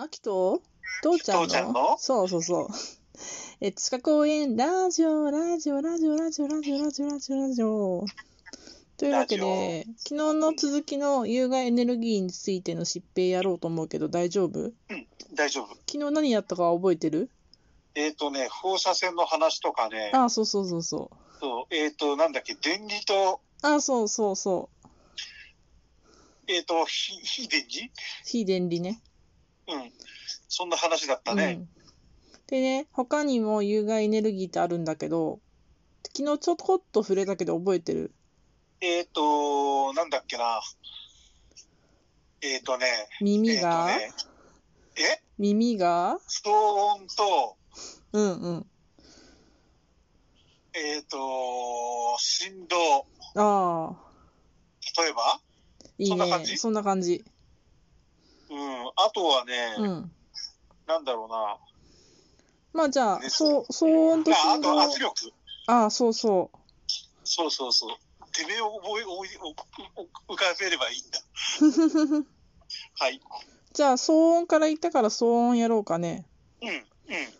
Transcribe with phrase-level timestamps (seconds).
[0.00, 0.62] あきと？
[1.02, 1.46] 父ちゃんの？
[1.48, 1.98] 父ちゃんの？
[1.98, 2.68] そうそうそう。
[3.60, 8.04] え、地下公園、ラジオ、ラジオ、ラジオ、ラジオ、ラジオ、ラジオ、ラジオ、ラジオ。
[8.96, 14.72] というわけで、昨日の続きの有害エネルギーについての疾病やろうと思うけど大丈夫？
[15.34, 15.74] 大丈夫。
[15.90, 17.28] 昨日何やったか覚えてる？
[17.96, 21.40] えっ、とね、放射線の話とかね、あ、そうそうそうそう。
[21.40, 24.86] そうえっ、と、なんだっけ、電離と、あ、そうそうそう。
[26.46, 27.90] えっ、と、非非電磁
[28.24, 29.02] 非電離ね。
[29.68, 29.92] うん。
[30.48, 31.58] そんな話だったね。
[31.60, 31.68] うん。
[32.46, 35.40] でね、他にも有害エネルギーってあるんだけど、
[36.16, 38.12] 昨日ちょこっと触れたけど覚えてる？
[38.80, 40.60] えっ、と、なんだっけな。
[42.40, 42.86] えっ、とね、
[43.20, 45.22] 耳が、えっ、とね、え？
[45.38, 46.18] 耳が？
[46.28, 47.56] 騒音と、
[48.12, 48.66] うんうん。
[50.74, 53.06] えっ、と、振動。
[53.34, 53.96] ああ、
[55.02, 55.40] 例えば？
[55.98, 56.52] いいそんな感じ？
[56.52, 57.24] ねそんな感じ。
[58.50, 58.88] うん。
[58.96, 60.10] あとはね、うん。
[60.86, 61.58] なんだろうな。
[62.72, 65.32] まあじゃあ、ねそう騒音とああ振動と圧力。
[65.66, 66.50] ああ、そうそ
[67.24, 67.90] そうそうそう。
[68.32, 68.80] てめえを
[70.28, 71.18] 浮かべればいいんだ。
[72.18, 72.26] う。
[72.98, 73.20] はい。
[73.72, 76.24] じゃあ、騒音から言ったから騒音やろうかね。
[76.62, 76.84] うん、うん。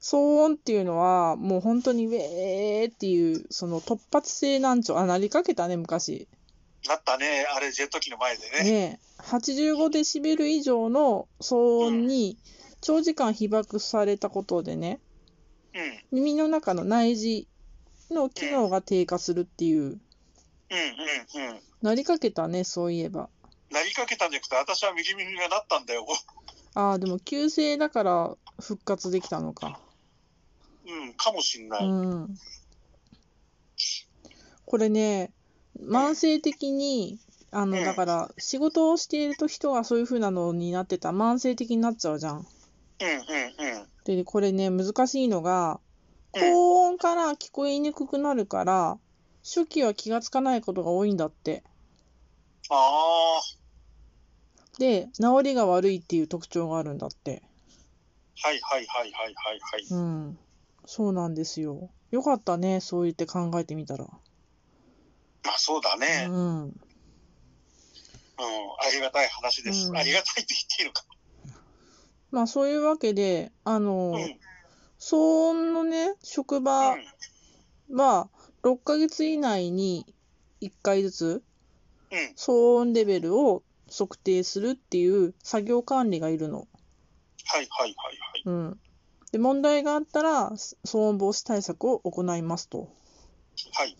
[0.00, 6.28] 騒音っていうのは、もう本当にウェーっていう、その突発性難聴、あ、なりかけたね、昔。
[6.86, 7.46] なったね。
[7.54, 8.62] あれ、ジェット機の前でね。
[8.64, 12.36] ねえ、85デシベル以上の騒音に
[12.80, 15.00] 長時間被爆されたことでね、
[15.74, 17.48] うん、耳の中の内耳
[18.10, 19.98] の機能が低下するっていう、うん、うん、
[21.50, 21.60] うん。
[21.80, 23.28] なりかけたね、そういえば。
[23.70, 26.06] なりかけたんじゃなくて、私は右耳がなったんだよ。
[26.74, 29.80] ああ、でも急性だから復活できたのか。
[30.86, 31.86] うん、かもしんない。
[31.86, 32.34] うん。
[34.64, 35.32] これね、
[35.80, 37.18] 慢性的に、
[37.52, 42.38] あの、うんだから、仕事をしていると人がそういう風なのになってたら慢性的になっちゃうじゃん。
[42.38, 43.88] うん、うん、うん。
[44.04, 45.82] で、これね、難しいのが、うん
[46.34, 48.98] 高音から聞こえにくくなるから、
[49.44, 51.62] 初期は気がつかないことが多いんだって。
[52.70, 53.42] ああ、
[54.78, 57.42] で、治りが悪いっていう特徴があるんだって。
[58.40, 59.86] はい、はい、はい、はい、はい、はい。
[59.90, 60.38] うん。
[60.86, 61.90] そうなんですよ。
[62.10, 64.04] よかったね、そう言って考えてみたら。
[64.04, 64.10] あ、
[65.58, 66.26] そうだね。
[66.28, 66.80] うん、うん。
[68.38, 69.88] ありがたい話です。
[69.88, 71.04] うんありがたいって言っていいのか。
[72.30, 74.38] まあそういうわけで、あの、うん、うん。
[74.98, 76.96] 騒音のね、職場
[77.90, 78.28] は
[78.62, 80.06] 6ヶ月以内に
[80.60, 81.42] 1回ずつ
[82.12, 86.58] うん、騒音レベルを測定するっていう作業管理がいるの。
[86.58, 86.68] はい、
[87.48, 88.42] はい、はい、はい。
[88.44, 88.80] うん。
[89.32, 92.94] で、問題があったら騒音防止対策を行いますと
[93.72, 93.96] はい。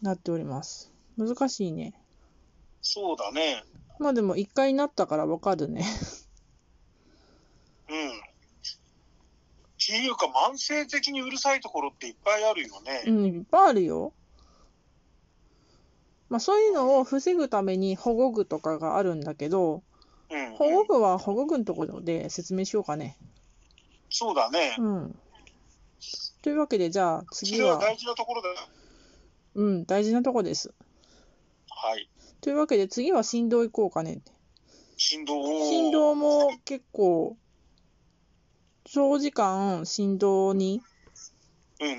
[0.00, 0.92] なっております。
[1.18, 1.99] 難しいね。
[2.82, 3.64] そうだね。
[3.98, 5.84] まあでも1回になったからわかるね。
[7.88, 8.08] うん。
[8.08, 8.12] っ
[9.84, 13.02] ていうか、慢性的にうるさいところっていっぱいあるよね。
[13.06, 14.12] うん、いっぱいあるよ。
[16.28, 19.82] まあそういうのを防ぐために保護具とかがあるんだけど、
[20.30, 23.16] うん、保護具は保護具のところで説明しようかね。
[24.10, 24.76] そうだね。
[24.78, 25.18] うん。
[26.42, 28.54] というわけで、じゃあそ次は、れは大事なところだよ。
[29.56, 30.72] うん、大事なとこです。
[31.68, 32.08] はい。
[32.40, 34.20] というわけで、次は振動いこうかね。
[34.96, 35.44] 振動を。
[35.68, 37.36] 振動も結構、
[38.84, 40.82] 長時間振動に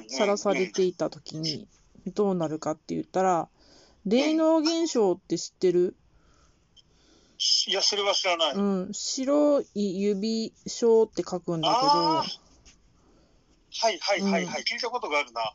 [0.07, 1.67] さらされていたときに
[2.07, 3.49] どうなるかって言ったら、
[4.05, 5.95] 霊能現象って知ってる？
[7.67, 8.53] いや、それは知らない。
[8.53, 12.25] うん、白い指症って書くんだけあど、は
[13.89, 15.53] いはいはいはい、うん聞いたことがあるな。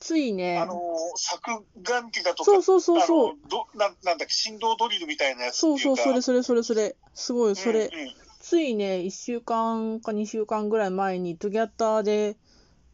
[0.00, 0.76] ついねあ、のー、
[1.16, 5.96] 削岩機だとか、そうそうそうそう、あのどなんなんだっけ、振動ドリルみたいなやつそそう、いう。
[5.96, 12.38] それそれそれそれ、すごい、それ、うんうんついね、1週間か2週間ぐらい前にトゥギャッターで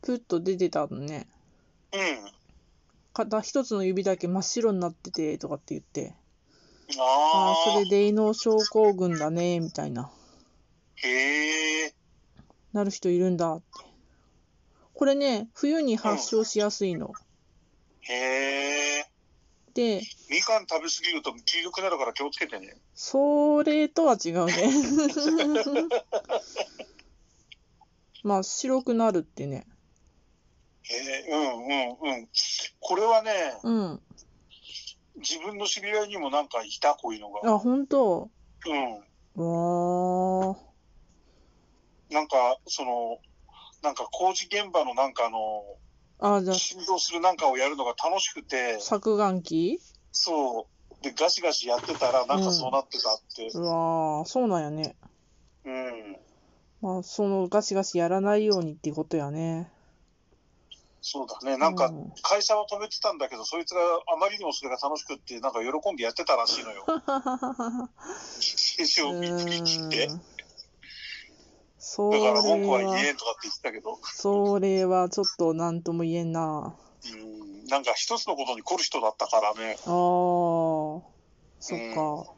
[0.02, 1.28] プッと出てたのね。
[1.92, 2.00] うん。
[3.12, 6.12] 片一つの指だけ真っ白になっててとかって言って、
[6.98, 10.10] あああ、そあれ霊能症候群だね、みたいな、
[10.96, 11.94] へえ。
[12.72, 13.93] なる人いるんだって。
[14.94, 17.12] これね、冬に発症しやすいの。
[18.02, 19.04] へえ。
[19.74, 22.76] で、みかん食べ過ぎると黄色くなるから気をつけてね。
[22.94, 24.54] それとは違うね。
[28.22, 29.66] まあ、白くなるってね。
[30.84, 32.28] へえ、うんうんうん。
[32.78, 33.32] これはね、
[33.64, 34.02] うん。
[35.16, 37.50] 自分の知り合いにもなんかいた、こういうのが。
[37.50, 38.30] あ、本当？
[38.66, 38.94] うん。
[38.94, 40.58] わー。
[42.10, 43.18] なんか、その、
[43.84, 45.62] なんか工事現場のなんかあの、
[46.18, 49.78] あ、じゃあ、振動するなんかをやるのが楽しくて、削岩機？
[50.10, 51.04] そう。
[51.04, 53.50] で、ガシガシやってたら、なんかそうなってたって。
[53.52, 54.96] うわー、そうなんやね。
[55.66, 56.16] うん。
[56.80, 59.70] まあ、そのガシガシやらないようにっていうことやね。
[61.02, 61.58] そうだね。
[61.58, 66.86] なんかうん、会社は止めてたんだけど、そいつがあまりにもそれが楽しくって、なんか喜んでやってたらしいのよ。
[68.40, 70.06] 選手を見に来て。
[70.06, 70.33] う
[71.94, 76.74] んそだれから文句は言は、えんとかって言ってたけど、それはちょっと何とも言えんな。
[77.12, 79.72] うん、なんか一つのことに凝る人だったからね。
[79.72, 81.02] ああ、そ
[81.70, 82.34] っか。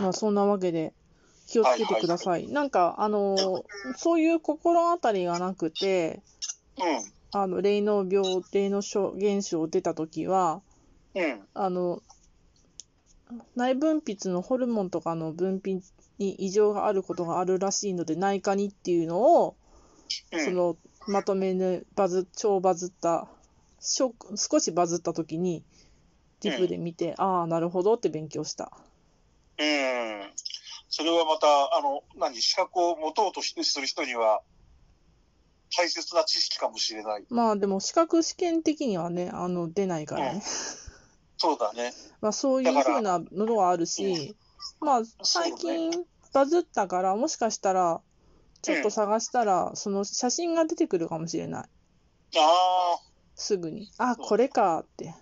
[0.00, 0.92] まあそんなわけで
[1.46, 2.48] 気をつけてください。
[2.48, 3.62] なんかあのー
[3.96, 6.22] そういう心当たりがなくて、
[6.78, 10.62] うん、あの霊能病、霊能症現象出たときは、
[11.14, 12.02] うん、あの
[13.56, 15.80] 内分泌のホルモンとかの分泌
[16.18, 19.56] に異常があることがあるらしいので内科にっていうのを、
[20.32, 20.44] うん。
[20.44, 20.76] その
[21.06, 23.28] まとめでバズ超バズった
[23.80, 25.62] しょ少しバズった時に
[26.40, 28.72] リプで見て、ああなるほどって勉強した
[29.58, 30.32] うん。
[30.88, 31.46] それはまた、
[31.76, 34.42] あの、何、資格を持とうとしてする人には、
[35.76, 37.24] 大切な知識かもしれない。
[37.30, 40.42] まあでも資格試験的にはねあの出ないからね、
[41.36, 41.92] そうだね。
[42.20, 44.36] まあそういうふうなのがあるし、
[44.84, 45.90] まあ最近
[46.32, 48.02] バズったからもしかしたら
[48.62, 51.68] ちょっと探したらその写真が出てくるかもしれない
[52.36, 52.98] あ
[53.34, 55.16] すぐにあこれかってあ、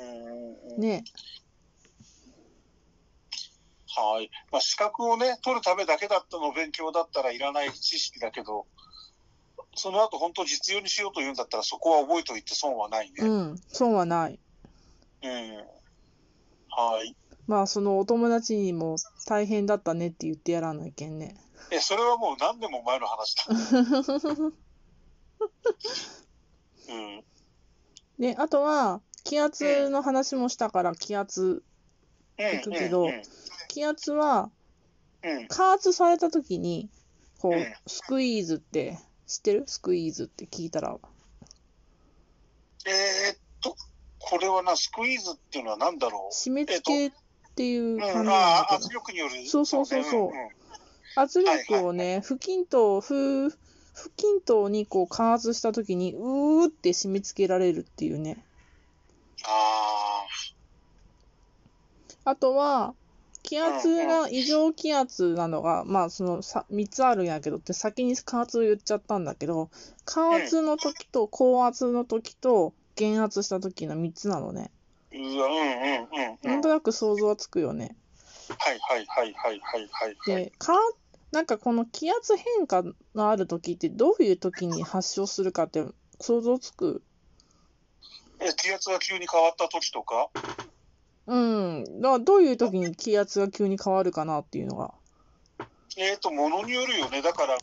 [0.00, 0.80] うん。
[0.80, 1.04] ね
[3.92, 4.30] はい。
[4.52, 8.66] まあ、資格をね、取るためだけだったの勉強だったらいらない知識だけど、
[9.74, 13.14] その後本当実用にしようというんだったらそこは覚えておいて損はないね。
[13.20, 14.38] うんそうはない
[15.22, 15.56] うん。
[16.70, 17.16] はい。
[17.50, 18.94] まあそのお友達にも
[19.26, 21.34] 大変だったねって言ってやらないけんね
[21.72, 23.44] え、それはもう何年も前の話だ。
[26.90, 27.24] うん。
[28.20, 31.64] であとは気圧の話もしたから気圧
[32.38, 32.46] うん。
[32.46, 33.22] 行くけどうん。
[33.66, 34.52] 気圧は
[35.24, 35.48] うん。
[35.48, 36.88] 加圧された時に
[37.40, 37.52] こう
[37.90, 39.64] スクイーズって知ってる？
[39.66, 40.96] スクイーズって聞いたら
[42.86, 43.76] えーっと、
[44.20, 46.80] これはな、スクイーズっていうのは何だろ締め付
[47.10, 47.12] け
[47.50, 47.98] っていうう。
[47.98, 48.30] 感じうん、な
[48.60, 49.46] んだけど。
[49.46, 50.30] そうそうそうそう。
[51.16, 58.44] 圧力をね不均等不不均等にこう加圧した時にうーって締め付けられるっていうね。
[59.44, 60.24] あ
[62.24, 62.36] あ。
[62.36, 62.94] とは、
[63.42, 69.70] 気圧が異常気圧なのが、まあ、そのさ3つあるんやけどって、先に加圧を言っちゃったんだけど、
[70.04, 74.70] 加圧の時と高圧の時と減圧した時の3つなのね。
[75.12, 76.68] あ、うわ、うんうんうんうなんんと。
[76.68, 77.96] なく想像はつくよね。
[78.58, 80.44] はいはいはいはいはいはい。
[80.46, 80.74] で、か
[81.32, 82.82] なんかこの気圧変化
[83.14, 85.84] のある時ってどういう時に発症するかって
[86.20, 87.02] 想像つく？
[88.40, 90.30] え、気圧が急に変わった時とか？
[91.26, 91.84] うん。
[92.00, 94.94] だからどういう時に気圧が急に変わるかなっていうのが。
[95.96, 97.20] えっ、と、ものによるよね。
[97.22, 97.60] だから、あの、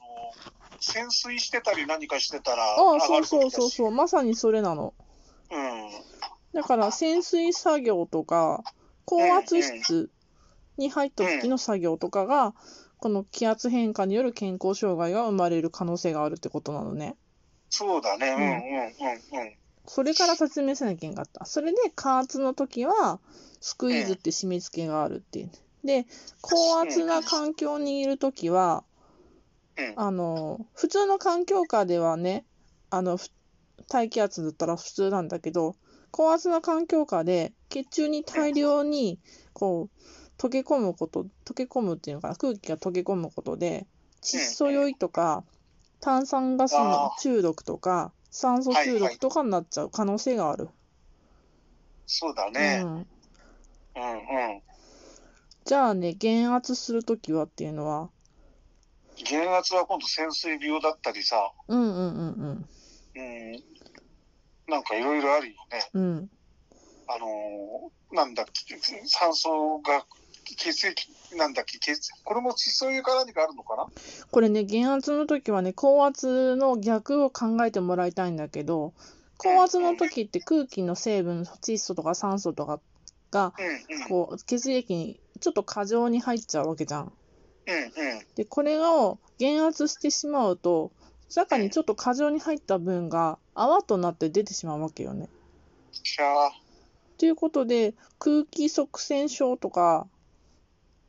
[0.79, 3.69] 潜水してたり何かしてたら、ああ、そうそうそうう。
[3.69, 3.91] そう。
[3.91, 4.93] まさにそれなの。
[5.51, 5.89] うん。
[6.57, 8.63] だから潜水作業とか
[9.05, 10.09] 高圧室
[10.79, 12.55] に入った時の作業とかが
[12.97, 17.15] この気圧変化による健康障害が生まれる可能性があるってことなのね。
[17.69, 18.27] そうだね。
[18.27, 19.55] うんうんうんうん。
[19.85, 21.45] それから説明せなきゃいけんかった。
[21.45, 23.19] それで加圧の時は
[23.61, 25.51] スクイーズって締め付けがあるっていう。
[25.83, 26.07] で
[26.41, 28.83] 高圧な環境にいる時は
[29.77, 32.45] うんあの普通の環境下ではね
[32.89, 33.29] あのふ
[33.89, 35.75] 大気圧だったら普通なんだけど
[36.17, 39.19] 高圧な環境下で血中に大量に
[39.53, 42.35] こう溶け込むこと溶け込むっていうのかな？
[42.35, 43.85] 空気が溶け込むことで
[44.23, 45.43] 窒素酔いとか
[45.99, 50.69] 炭酸ガスの中毒とか酸素中毒とかになっちゃう可能性がある。
[52.07, 52.79] そうだうね。
[52.79, 53.05] ん、うんうん。
[55.65, 58.09] じゃあね減圧するときはっていうのは？
[59.23, 62.69] 減圧は今度潜水病だったりさ、うんうんうんうん
[63.15, 63.21] う
[63.53, 63.63] ん。
[64.67, 65.89] なんかいろいろあるよね。
[65.93, 66.29] うん
[67.07, 70.05] あのーなんだっけ、酸素が
[70.43, 73.87] 血液、なんだっけ、血これも窒素油か何かあるのかな？
[74.31, 78.93] これね減圧の時はね高圧の逆を考えてもらいたいんだけど
[79.37, 82.79] 高圧の時って空気の成分窒素とか酸素とか
[83.31, 83.53] が。
[84.09, 87.11] こう血液にちょっと過剰に入っちゃうわけじゃん。
[87.67, 87.91] うんうん。
[88.35, 90.91] でこれを減圧してしまうと
[91.29, 95.29] 中にちょっと過剰に入った分が泡となって出てしまうわけよね。
[97.17, 100.07] ということで空気塞栓症とか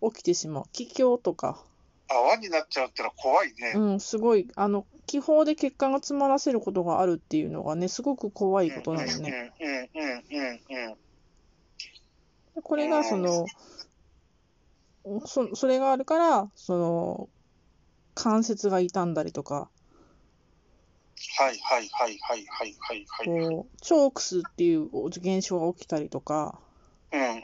[0.02, 1.62] 起きてしまう気胸とか、
[2.08, 3.72] 泡になっちゃうってのは怖いね。
[3.75, 9.52] うん、すごいあの気泡で血管が詰まらせることがあるっていうのがねすごく怖いことなのね。
[9.60, 10.94] うんうんうんうんうん。
[12.54, 13.46] でこれがその
[15.26, 17.28] そそれがあるから、その、
[18.14, 19.70] 関節が傷んだりとか、
[21.38, 23.26] はいはいはいはいはいはいはい。
[23.48, 26.60] こう、チョークスっていう現象が起きたりとか、
[27.12, 27.38] うんうんうん。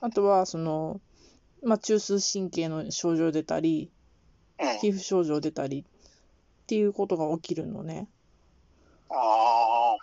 [0.00, 1.00] あとは、その、
[1.62, 3.90] まあ、中枢神経の症状出たり、
[4.58, 4.78] うん。
[4.78, 8.08] 皮膚症状出たりっていうことが起きるのね。
[9.10, 9.96] あ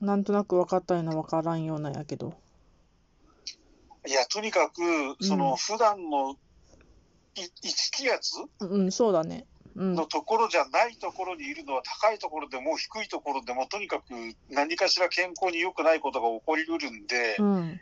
[0.00, 2.34] なんとなく分かったような分からんようなんやけど。
[4.04, 4.08] あ。
[4.08, 6.32] いや、とにかく、そうんの、普段の
[7.34, 9.46] い1気圧うん、そうだね。
[9.76, 10.06] うんの。
[10.06, 14.04] ところじゃないところにいるのは、高いところでも低いところでも、とにかく
[14.50, 17.80] 何かしら健康に良くないことが起こりうるんで、うん。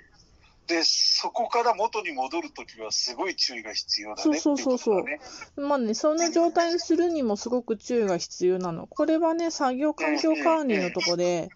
[0.67, 4.39] で、そこから元に戻るときはすごい注意が必要だね。
[4.39, 5.21] そうそうそうそうね
[5.57, 8.87] まあね、その状態にするにもすごく注意が必要なの。
[8.87, 11.49] これはね、作業環境管理のとこで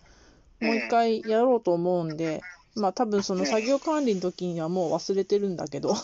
[0.60, 2.40] もう一回やろうと思うんで、
[2.74, 5.94] まあ多分その作業管理の時にはもう忘れてるんだけど。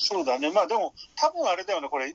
[0.00, 0.50] そうだね。
[0.50, 2.14] まあでも、多分あれだよね、これ、1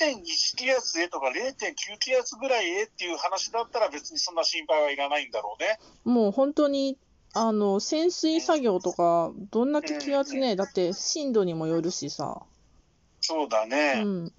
[0.00, 5.78] 1.1気圧へとか0.9気圧ぐらいへっていう話だったら別にそんな心配はいらないんだろうね。
[6.04, 6.96] もう本当に、
[7.34, 12.42] あの、潜水作業とか、どんだけ気圧ね、だって深度にもよるしさ。
[13.20, 14.02] そうだね。
[14.02, 14.32] うん。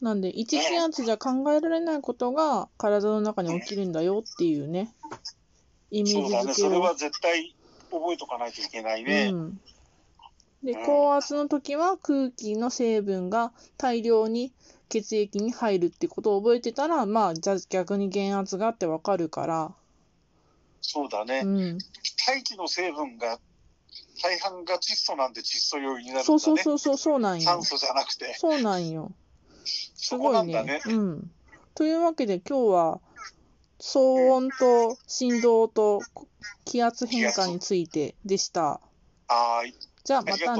[0.00, 4.92] なんで、1気圧じゃ考えられないことが体の中に起きるんだよっていうね、
[5.90, 6.54] イメーそうだね。
[6.54, 6.94] それは。
[6.94, 7.54] 絶対
[7.90, 9.30] 覚えとかないといけないね。
[9.32, 9.60] うん。
[10.66, 14.52] で、うん高圧の時は空気の成分が大量に
[14.88, 19.72] 血液に入るってことを覚えてたら、まあ、じゃあ逆に減圧があってわかるから、
[20.80, 21.42] そうだね。
[21.44, 21.78] うん。
[22.26, 23.38] 大気の成分が、
[24.22, 26.24] 大半が窒素なんで窒素用になるんだね。
[26.24, 27.62] そうそうそうそう、そうなんよ酸。
[27.62, 28.34] 素じゃなくて。
[28.38, 29.12] そうなんよ。
[29.64, 30.62] すごないね。。
[30.64, 31.30] ねうん。
[31.74, 33.00] というわけで今日は
[33.80, 36.02] 騒音と振動と
[36.64, 38.80] 気圧変化についてでした。
[39.28, 39.74] はーい。
[40.06, 40.54] じゃあまたねありがとう。